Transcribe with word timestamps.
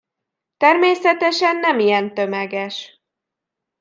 Természetesen 0.57 1.57
nem 1.57 1.79
ilyen 1.79 2.13
tömeges. 2.13 3.01